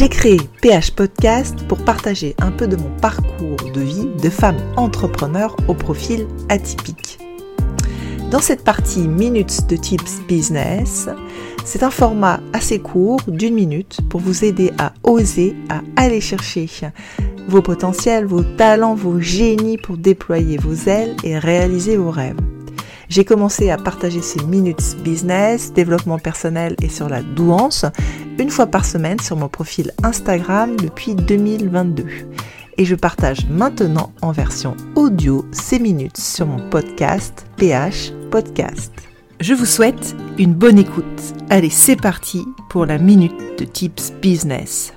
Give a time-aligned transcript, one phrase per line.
[0.00, 4.56] J'ai créé PH Podcast pour partager un peu de mon parcours de vie de femme
[4.78, 7.18] entrepreneur au profil atypique.
[8.30, 11.10] Dans cette partie Minutes de Tips Business,
[11.66, 16.66] c'est un format assez court d'une minute pour vous aider à oser, à aller chercher
[17.48, 22.40] vos potentiels, vos talents, vos génies pour déployer vos ailes et réaliser vos rêves.
[23.10, 27.84] J'ai commencé à partager ces minutes business, développement personnel et sur la douance
[28.38, 32.06] une fois par semaine sur mon profil Instagram depuis 2022.
[32.78, 38.92] Et je partage maintenant en version audio ces minutes sur mon podcast PH Podcast.
[39.40, 41.34] Je vous souhaite une bonne écoute.
[41.50, 44.92] Allez, c'est parti pour la minute de Tips Business.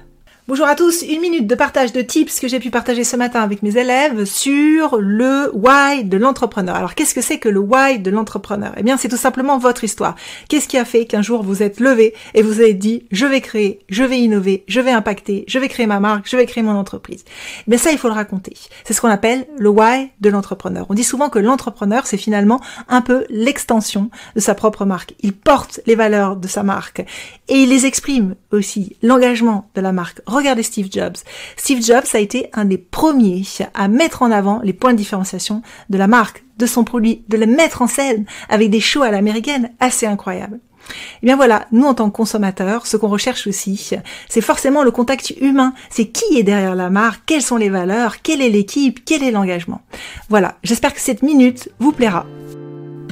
[0.45, 3.39] Bonjour à tous, une minute de partage de tips que j'ai pu partager ce matin
[3.39, 6.75] avec mes élèves sur le why de l'entrepreneur.
[6.75, 8.73] Alors qu'est-ce que c'est que le why de l'entrepreneur?
[8.75, 10.15] Eh bien c'est tout simplement votre histoire.
[10.49, 13.39] Qu'est-ce qui a fait qu'un jour vous êtes levé et vous avez dit je vais
[13.39, 16.61] créer, je vais innover, je vais impacter, je vais créer ma marque, je vais créer
[16.61, 17.23] mon entreprise?
[17.59, 18.57] Eh bien ça il faut le raconter.
[18.83, 20.87] C'est ce qu'on appelle le why de l'entrepreneur.
[20.89, 25.15] On dit souvent que l'entrepreneur c'est finalement un peu l'extension de sa propre marque.
[25.21, 26.99] Il porte les valeurs de sa marque
[27.47, 31.17] et il les exprime aussi, l'engagement de la marque Regardez Steve Jobs.
[31.55, 33.43] Steve Jobs a été un des premiers
[33.75, 37.37] à mettre en avant les points de différenciation de la marque, de son produit, de
[37.37, 40.59] le mettre en scène avec des shows à l'américaine assez incroyables.
[40.89, 43.91] Et eh bien voilà, nous en tant que consommateurs, ce qu'on recherche aussi,
[44.27, 45.73] c'est forcément le contact humain.
[45.89, 49.31] C'est qui est derrière la marque, quelles sont les valeurs, quelle est l'équipe, quel est
[49.31, 49.81] l'engagement.
[50.29, 52.25] Voilà, j'espère que cette minute vous plaira.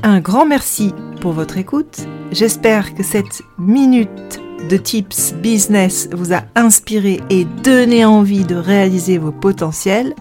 [0.03, 0.91] Un grand merci
[1.21, 1.99] pour votre écoute.
[2.31, 9.17] J'espère que cette minute de Tips Business vous a inspiré et donné envie de réaliser
[9.17, 10.13] vos potentiels,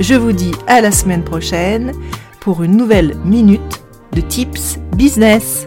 [0.00, 1.92] je vous dis à la semaine prochaine
[2.40, 5.66] pour une nouvelle minute de Tips Business.